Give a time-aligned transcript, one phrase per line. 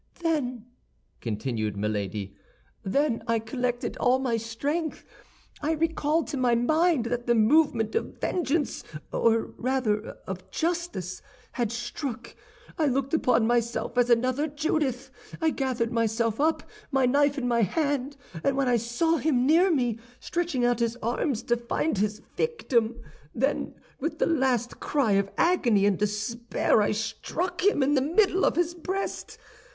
[0.23, 0.65] "Then,"
[1.19, 2.35] continued Milady,
[2.83, 5.05] "then I collected all my strength;
[5.61, 8.83] I recalled to my mind that the moment of vengeance,
[9.13, 12.35] or rather, of justice, had struck.
[12.79, 17.61] I looked upon myself as another Judith; I gathered myself up, my knife in my
[17.61, 22.23] hand, and when I saw him near me, stretching out his arms to find his
[22.35, 22.99] victim,
[23.35, 28.45] then, with the last cry of agony and despair, I struck him in the middle
[28.45, 29.37] of his breast.